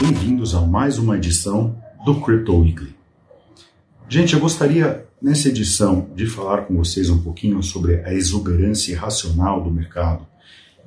bem-vindos 0.00 0.54
a 0.54 0.62
mais 0.62 0.96
uma 0.96 1.18
edição 1.18 1.76
do 2.06 2.22
Crypto 2.22 2.58
Weekly. 2.58 2.96
Gente, 4.08 4.32
eu 4.32 4.40
gostaria 4.40 5.06
nessa 5.20 5.48
edição 5.48 6.08
de 6.16 6.24
falar 6.24 6.62
com 6.62 6.74
vocês 6.74 7.10
um 7.10 7.18
pouquinho 7.18 7.62
sobre 7.62 7.96
a 7.96 8.14
exuberância 8.14 8.92
irracional 8.92 9.62
do 9.62 9.70
mercado 9.70 10.26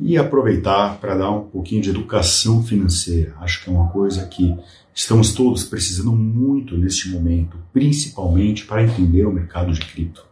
e 0.00 0.16
aproveitar 0.16 0.98
para 0.98 1.14
dar 1.14 1.30
um 1.30 1.42
pouquinho 1.42 1.82
de 1.82 1.90
educação 1.90 2.62
financeira. 2.62 3.34
Acho 3.38 3.62
que 3.62 3.68
é 3.68 3.72
uma 3.74 3.90
coisa 3.90 4.24
que 4.24 4.56
estamos 4.94 5.34
todos 5.34 5.62
precisando 5.62 6.12
muito 6.12 6.78
neste 6.78 7.10
momento, 7.10 7.58
principalmente 7.70 8.64
para 8.64 8.82
entender 8.82 9.26
o 9.26 9.32
mercado 9.32 9.74
de 9.74 9.80
cripto. 9.80 10.24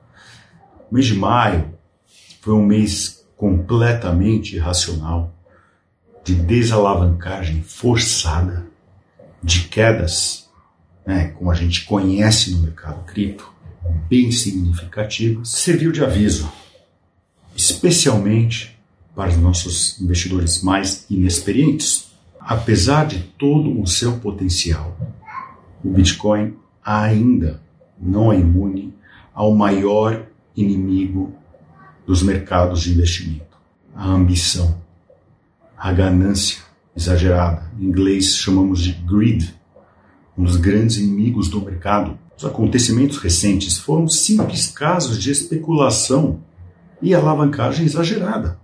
O 0.91 0.95
mês 0.95 1.05
de 1.05 1.15
maio 1.15 1.69
foi 2.41 2.55
um 2.55 2.65
mês 2.65 3.27
completamente 3.37 4.57
irracional, 4.57 5.35
de 6.25 6.35
desalavancagem 6.35 7.63
forçada, 7.63 8.70
de 9.43 9.65
quedas, 9.69 10.49
né, 11.07 11.29
como 11.29 11.51
a 11.51 11.55
gente 11.55 11.85
conhece 11.85 12.53
no 12.53 12.59
mercado 12.59 13.05
cripto, 13.05 13.51
bem 14.09 14.31
significativas, 14.31 15.49
serviu 15.49 15.91
de 15.91 16.05
aviso, 16.05 16.51
especialmente 17.57 18.79
para 19.15 19.31
os 19.31 19.37
nossos 19.37 20.01
investidores 20.01 20.63
mais 20.63 21.07
inexperientes. 21.11 22.11
Apesar 22.39 23.07
de 23.07 23.21
todo 23.39 23.81
o 23.81 23.87
seu 23.87 24.19
potencial, 24.19 24.97
o 25.85 25.91
Bitcoin 25.91 26.57
ainda 26.85 27.61
não 28.01 28.33
é 28.33 28.39
imune 28.39 28.95
ao 29.35 29.55
maior 29.55 30.27
inimigo 30.57 31.35
dos 32.07 32.23
mercados 32.23 32.83
de 32.83 32.93
investimento, 32.93 33.57
a 33.95 34.09
ambição, 34.09 34.81
a 35.77 35.93
ganância 35.93 36.70
exagerada. 36.97 37.71
Em 37.79 37.85
inglês 37.85 38.37
chamamos 38.37 38.81
de 38.81 38.93
greed, 38.93 39.55
um 40.37 40.45
dos 40.45 40.57
grandes 40.57 40.97
inimigos 40.97 41.49
do 41.49 41.61
mercado. 41.61 42.19
Os 42.37 42.45
acontecimentos 42.45 43.19
recentes 43.19 43.79
foram 43.79 44.09
simples 44.09 44.69
casos 44.69 45.19
de 45.23 45.31
especulação 45.31 46.41
e 47.03 47.15
alavancagem 47.15 47.85
exagerada. 47.85 48.59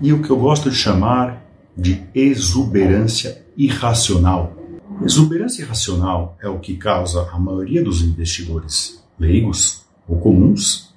E 0.00 0.12
o 0.12 0.20
que 0.20 0.30
eu 0.30 0.38
gosto 0.38 0.70
de 0.70 0.76
chamar 0.76 1.44
de 1.76 2.02
exuberância 2.14 3.44
irracional. 3.56 4.56
Exuberância 5.04 5.62
irracional 5.62 6.36
é 6.40 6.48
o 6.48 6.58
que 6.58 6.76
causa 6.76 7.28
a 7.30 7.38
maioria 7.38 7.82
dos 7.82 8.02
investidores 8.02 9.02
leigos 9.18 9.84
ou 10.06 10.18
comuns 10.18 10.92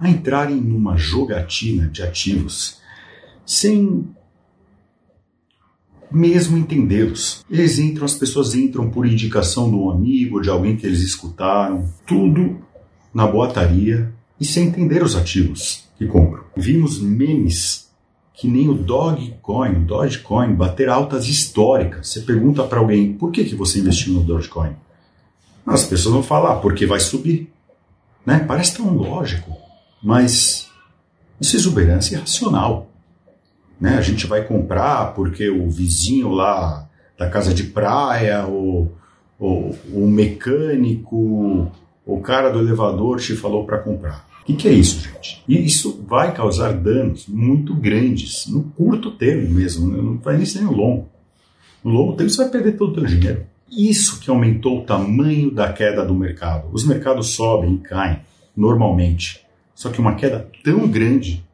a 0.00 0.08
entrarem 0.08 0.56
numa 0.56 0.96
jogatina 0.96 1.88
de 1.88 2.02
ativos 2.02 2.80
sem 3.46 4.08
mesmo 6.10 6.56
entendê-los. 6.56 7.44
Eles 7.50 7.78
entram, 7.78 8.04
as 8.04 8.14
pessoas 8.14 8.54
entram 8.54 8.90
por 8.90 9.06
indicação 9.06 9.68
de 9.68 9.76
um 9.76 9.90
amigo, 9.90 10.40
de 10.40 10.50
alguém 10.50 10.76
que 10.76 10.86
eles 10.86 11.00
escutaram, 11.00 11.88
tudo 12.06 12.58
na 13.12 13.26
boataria 13.26 14.12
e 14.40 14.44
sem 14.44 14.66
entender 14.66 15.02
os 15.02 15.16
ativos 15.16 15.84
que 15.96 16.06
compram. 16.06 16.44
Vimos 16.56 17.00
memes 17.00 17.84
que 18.34 18.48
nem 18.48 18.68
o 18.68 18.74
Dogecoin, 18.74 19.76
o 19.76 19.80
Dogecoin, 19.84 20.54
bater 20.54 20.88
altas 20.88 21.28
históricas. 21.28 22.08
Você 22.08 22.20
pergunta 22.20 22.64
para 22.64 22.80
alguém, 22.80 23.12
por 23.12 23.30
que, 23.30 23.44
que 23.44 23.54
você 23.54 23.78
investiu 23.78 24.14
no 24.14 24.24
Dogecoin? 24.24 24.72
As 25.64 25.84
pessoas 25.84 26.14
vão 26.14 26.22
falar, 26.22 26.56
porque 26.56 26.84
vai 26.84 26.98
subir. 26.98 27.50
Né? 28.26 28.40
Parece 28.40 28.76
tão 28.76 28.92
lógico, 28.94 29.56
mas 30.02 30.68
isso 31.40 31.56
é 31.56 31.58
exuberância 31.58 32.16
irracional. 32.16 32.90
Né? 33.84 33.98
A 33.98 34.00
gente 34.00 34.26
vai 34.26 34.42
comprar 34.42 35.12
porque 35.12 35.50
o 35.50 35.68
vizinho 35.68 36.30
lá 36.30 36.88
da 37.18 37.28
casa 37.28 37.52
de 37.52 37.64
praia, 37.64 38.46
o, 38.46 38.90
o, 39.38 39.74
o 39.92 40.08
mecânico, 40.08 41.70
o 42.06 42.20
cara 42.22 42.48
do 42.48 42.60
elevador 42.60 43.20
te 43.20 43.36
falou 43.36 43.66
para 43.66 43.76
comprar. 43.76 44.26
O 44.40 44.46
que, 44.46 44.54
que, 44.54 44.68
é 44.68 44.72
isso, 44.72 45.00
gente? 45.06 45.44
E 45.46 45.66
isso 45.66 46.02
vai 46.08 46.32
causar 46.32 46.72
danos 46.72 47.26
muito 47.28 47.74
grandes, 47.74 48.46
no 48.46 48.62
curto 48.62 49.10
termo 49.10 49.50
mesmo, 49.50 49.86
né? 49.86 50.00
não 50.00 50.16
vai 50.16 50.38
nem 50.38 50.46
ser 50.46 50.62
no 50.62 50.72
longo. 50.72 51.10
No 51.84 51.90
longo 51.90 52.14
termo 52.14 52.30
você 52.30 52.38
vai 52.38 52.50
perder 52.50 52.78
todo 52.78 52.96
o 52.96 53.00
seu 53.06 53.18
dinheiro. 53.18 53.44
Isso 53.70 54.18
que 54.18 54.30
aumentou 54.30 54.80
o 54.80 54.84
tamanho 54.84 55.50
da 55.50 55.70
queda 55.70 56.02
do 56.02 56.14
mercado. 56.14 56.68
Os 56.72 56.86
mercados 56.86 57.34
sobem 57.34 57.74
e 57.74 57.78
caem 57.80 58.20
normalmente. 58.56 59.44
Só 59.74 59.90
que 59.90 60.00
uma 60.00 60.14
queda 60.14 60.48
tão 60.62 60.88
grande 60.88 61.44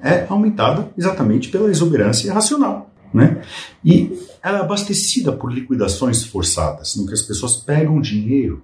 é 0.00 0.26
aumentada 0.28 0.90
exatamente 0.96 1.48
pela 1.48 1.70
exuberância 1.70 2.32
racional. 2.32 2.90
Né? 3.12 3.42
E 3.84 4.12
ela 4.42 4.58
é 4.58 4.60
abastecida 4.60 5.32
por 5.32 5.52
liquidações 5.52 6.24
forçadas, 6.24 6.96
no 6.96 7.06
que 7.06 7.14
as 7.14 7.22
pessoas 7.22 7.56
pegam 7.56 8.00
dinheiro 8.00 8.62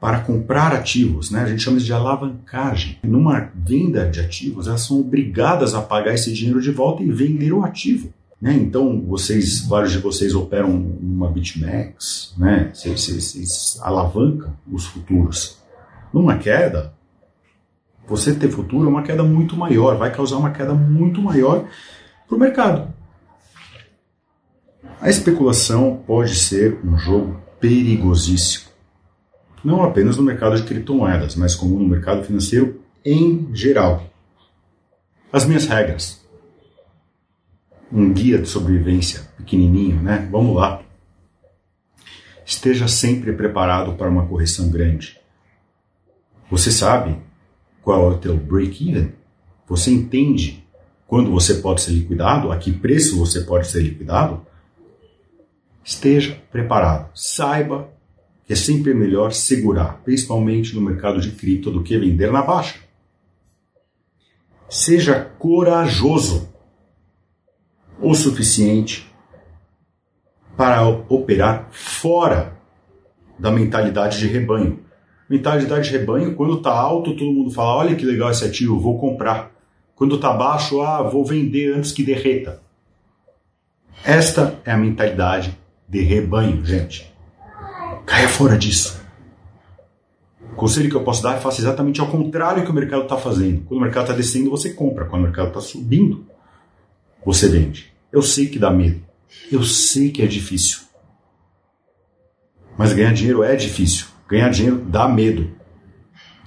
para 0.00 0.18
comprar 0.18 0.74
ativos, 0.74 1.30
né? 1.30 1.42
A 1.42 1.46
gente 1.46 1.62
chama 1.62 1.76
isso 1.76 1.86
de 1.86 1.92
alavancagem. 1.92 2.98
Numa 3.04 3.52
venda 3.54 4.04
de 4.10 4.18
ativos, 4.18 4.66
elas 4.66 4.80
são 4.80 4.98
obrigadas 4.98 5.74
a 5.74 5.80
pagar 5.80 6.12
esse 6.12 6.32
dinheiro 6.32 6.60
de 6.60 6.72
volta 6.72 7.04
e 7.04 7.12
vender 7.12 7.52
o 7.52 7.62
ativo. 7.62 8.12
Né? 8.40 8.52
Então, 8.54 9.00
vocês, 9.06 9.60
vários 9.60 9.92
de 9.92 9.98
vocês 9.98 10.34
operam 10.34 10.70
uma 10.70 11.30
BitMEX, 11.30 12.34
né? 12.36 12.72
Vocês, 12.74 13.00
vocês, 13.00 13.24
vocês 13.24 13.78
alavancam 13.80 14.52
os 14.72 14.86
futuros. 14.86 15.58
Numa 16.12 16.36
queda, 16.36 16.92
você 18.06 18.34
ter 18.34 18.50
futuro 18.50 18.86
é 18.86 18.88
uma 18.88 19.02
queda 19.02 19.22
muito 19.22 19.56
maior, 19.56 19.96
vai 19.96 20.12
causar 20.12 20.36
uma 20.36 20.50
queda 20.50 20.74
muito 20.74 21.20
maior 21.20 21.66
para 22.26 22.36
o 22.36 22.38
mercado. 22.38 22.92
A 25.00 25.08
especulação 25.08 26.02
pode 26.06 26.34
ser 26.34 26.78
um 26.84 26.96
jogo 26.98 27.40
perigosíssimo 27.60 28.72
não 29.64 29.82
apenas 29.82 30.16
no 30.16 30.22
mercado 30.22 30.56
de 30.56 30.64
criptomoedas, 30.64 31.36
mas 31.36 31.54
como 31.54 31.78
no 31.78 31.86
mercado 31.86 32.24
financeiro 32.24 32.82
em 33.04 33.54
geral. 33.54 34.04
As 35.32 35.44
minhas 35.46 35.66
regras. 35.66 36.20
Um 37.90 38.12
guia 38.12 38.38
de 38.38 38.48
sobrevivência 38.48 39.20
pequenininho, 39.36 40.02
né? 40.02 40.28
Vamos 40.30 40.56
lá. 40.56 40.82
Esteja 42.44 42.88
sempre 42.88 43.32
preparado 43.32 43.94
para 43.94 44.08
uma 44.08 44.26
correção 44.26 44.70
grande. 44.70 45.20
Você 46.50 46.70
sabe 46.70 47.16
qual 47.82 48.10
é 48.10 48.14
o 48.14 48.18
teu 48.18 48.36
break-even? 48.36 49.12
Você 49.66 49.90
entende 49.90 50.64
quando 51.06 51.30
você 51.30 51.54
pode 51.54 51.82
ser 51.82 51.92
liquidado? 51.92 52.50
A 52.50 52.56
que 52.56 52.72
preço 52.72 53.18
você 53.18 53.40
pode 53.40 53.66
ser 53.66 53.82
liquidado? 53.82 54.46
Esteja 55.84 56.40
preparado. 56.50 57.10
Saiba 57.14 57.90
que 58.44 58.52
é 58.52 58.56
sempre 58.56 58.94
melhor 58.94 59.32
segurar, 59.32 60.00
principalmente 60.04 60.74
no 60.74 60.80
mercado 60.80 61.20
de 61.20 61.32
cripto, 61.32 61.70
do 61.70 61.82
que 61.82 61.98
vender 61.98 62.30
na 62.30 62.42
baixa. 62.42 62.78
Seja 64.68 65.20
corajoso 65.38 66.48
o 68.00 68.14
suficiente 68.14 69.12
para 70.56 70.86
operar 70.86 71.68
fora 71.70 72.56
da 73.38 73.50
mentalidade 73.50 74.18
de 74.18 74.26
rebanho. 74.26 74.84
Mentalidade 75.32 75.88
de 75.88 75.96
rebanho, 75.96 76.34
quando 76.34 76.58
está 76.58 76.70
alto, 76.70 77.16
todo 77.16 77.32
mundo 77.32 77.50
fala: 77.50 77.76
olha 77.76 77.96
que 77.96 78.04
legal 78.04 78.30
esse 78.30 78.44
ativo, 78.44 78.78
vou 78.78 78.98
comprar. 78.98 79.50
Quando 79.94 80.16
está 80.16 80.30
baixo, 80.30 80.82
ah, 80.82 81.00
vou 81.00 81.24
vender 81.24 81.74
antes 81.74 81.90
que 81.90 82.02
derreta. 82.02 82.60
Esta 84.04 84.60
é 84.62 84.70
a 84.70 84.76
mentalidade 84.76 85.56
de 85.88 86.02
rebanho, 86.02 86.62
gente. 86.62 87.10
Caia 88.04 88.28
fora 88.28 88.58
disso. 88.58 89.00
O 90.52 90.54
conselho 90.54 90.90
que 90.90 90.96
eu 90.96 91.02
posso 91.02 91.22
dar 91.22 91.38
é 91.38 91.40
faça 91.40 91.62
exatamente 91.62 91.98
ao 91.98 92.08
contrário 92.08 92.62
que 92.62 92.70
o 92.70 92.74
mercado 92.74 93.04
está 93.04 93.16
fazendo. 93.16 93.62
Quando 93.62 93.80
o 93.80 93.82
mercado 93.82 94.02
está 94.02 94.14
descendo, 94.14 94.50
você 94.50 94.74
compra. 94.74 95.06
Quando 95.06 95.22
o 95.22 95.24
mercado 95.24 95.48
está 95.48 95.60
subindo, 95.62 96.26
você 97.24 97.48
vende. 97.48 97.90
Eu 98.12 98.20
sei 98.20 98.48
que 98.48 98.58
dá 98.58 98.70
medo. 98.70 99.02
Eu 99.50 99.62
sei 99.62 100.10
que 100.10 100.20
é 100.20 100.26
difícil. 100.26 100.80
Mas 102.76 102.92
ganhar 102.92 103.14
dinheiro 103.14 103.42
é 103.42 103.56
difícil. 103.56 104.11
Ganhar 104.32 104.48
dinheiro 104.48 104.78
dá 104.88 105.06
medo. 105.06 105.50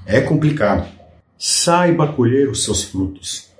É 0.07 0.19
complicado. 0.19 0.91
Saiba 1.37 2.11
colher 2.11 2.49
os 2.49 2.63
seus 2.63 2.83
frutos 2.83 3.51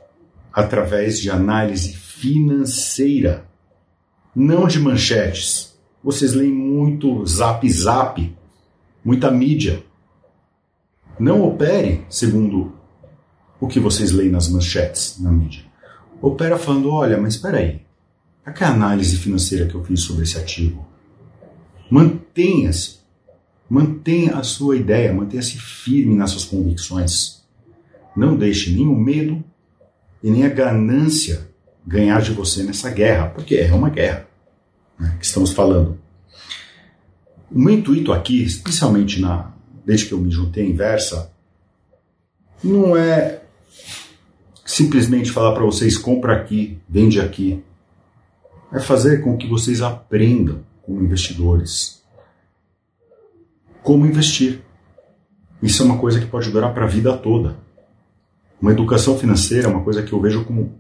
através 0.52 1.20
de 1.20 1.30
análise 1.30 1.94
financeira, 1.94 3.46
não 4.36 4.68
de 4.68 4.80
manchetes 4.80 5.78
vocês 6.04 6.34
leem 6.34 6.52
muito 6.52 7.24
zap 7.28 7.70
zap, 7.70 8.36
muita 9.04 9.30
mídia. 9.30 9.84
Não 11.20 11.44
opere 11.44 12.04
segundo 12.10 12.74
o 13.60 13.68
que 13.68 13.80
vocês 13.80 14.12
leem 14.12 14.32
nas 14.32 14.50
manchetes 14.50 15.20
na 15.20 15.32
mídia. 15.32 15.66
Opera 16.20 16.58
falando, 16.58 16.90
olha, 16.90 17.16
mas 17.16 17.36
espera 17.36 17.60
aí, 17.60 17.80
qual 18.44 18.56
é 18.60 18.64
a 18.66 18.74
análise 18.74 19.18
financeira 19.18 19.68
que 19.68 19.76
eu 19.76 19.84
fiz 19.84 20.00
sobre 20.00 20.24
esse 20.24 20.36
ativo? 20.36 20.84
Mantenha-se, 21.92 23.05
mantenha 23.70 24.36
a 24.36 24.44
sua 24.44 24.78
ideia, 24.78 25.14
mantenha-se 25.14 25.58
firme 25.58 26.16
nas 26.16 26.32
suas 26.32 26.46
convicções. 26.46 27.44
Não 28.16 28.36
deixe 28.36 28.72
nem 28.72 28.88
o 28.88 28.96
medo 28.96 29.44
e 30.24 30.30
nem 30.30 30.46
a 30.46 30.50
ganância 30.50 31.50
ganhar 31.86 32.22
de 32.22 32.32
você 32.32 32.64
nessa 32.64 32.90
guerra, 32.90 33.28
porque 33.28 33.56
é 33.56 33.74
uma 33.74 33.90
guerra. 33.90 34.28
né, 35.00 35.18
que 35.20 35.26
estamos 35.26 35.52
falando. 35.52 36.00
O 37.52 37.60
meu 37.60 37.74
intuito 37.74 38.12
aqui, 38.12 38.44
especialmente 38.44 39.20
na, 39.20 39.52
desde 39.86 40.08
que 40.08 40.14
eu 40.14 40.20
me 40.20 40.32
juntei 40.32 40.66
à 40.66 40.68
inversa, 40.68 41.32
não 42.64 42.98
é 42.98 43.42
simplesmente 44.66 45.32
falar 45.32 45.54
para 45.54 45.64
vocês 45.64 45.98
compra 45.98 46.36
aqui, 46.36 46.80
vende 46.90 47.20
aqui. 47.20 47.64
É 48.74 48.80
fazer 48.80 49.22
com 49.22 49.38
que 49.38 49.48
vocês 49.48 49.82
aprendam 49.82 50.64
como 50.82 51.04
investidores 51.04 52.04
como 53.86 54.08
investir. 54.08 54.64
Isso 55.62 55.84
é 55.84 55.86
uma 55.86 56.00
coisa 56.00 56.20
que 56.20 56.26
pode 56.26 56.50
durar 56.50 56.74
para 56.74 56.86
a 56.86 56.88
vida 56.88 57.16
toda. 57.16 57.56
Uma 58.60 58.72
educação 58.72 59.16
financeira 59.16 59.68
é 59.68 59.70
uma 59.70 59.84
coisa 59.84 60.02
que 60.02 60.12
eu 60.12 60.20
vejo 60.20 60.44
como 60.44 60.74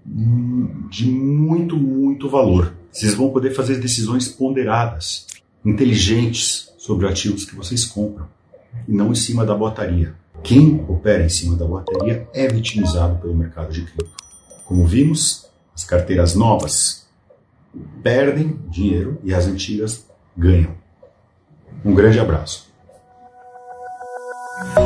de 0.90 1.06
muito, 1.06 1.78
muito 1.78 2.28
valor. 2.28 2.74
Vocês 2.92 3.14
vão 3.14 3.30
poder 3.30 3.52
fazer 3.52 3.80
decisões 3.80 4.28
ponderadas, 4.28 5.28
inteligentes 5.64 6.74
sobre 6.80 7.08
ativos 7.08 7.46
que 7.46 7.56
vocês 7.56 7.86
compram 7.86 8.28
e 8.88 8.92
não 8.92 9.12
em 9.12 9.16
cima 9.16 9.46
da 9.46 9.54
botaria. 9.54 10.16
Quem 10.42 10.84
opera 10.88 11.24
em 11.24 11.30
cima 11.30 11.56
da 11.56 11.66
botaria 11.66 12.28
é 12.34 12.48
vitimizado 12.48 13.20
pelo 13.20 13.36
mercado 13.36 13.72
de 13.72 13.84
cripto. 13.84 14.16
Como 14.66 14.84
vimos, 14.84 15.48
as 15.76 15.84
carteiras 15.84 16.34
novas 16.34 17.08
perdem 18.02 18.60
dinheiro 18.68 19.20
e 19.24 19.32
as 19.32 19.46
antigas 19.46 20.08
ganham. 20.36 20.76
Um 21.84 21.94
grande 21.94 22.20
abraço. 22.20 22.74
Thank 24.58 24.80
you. 24.80 24.85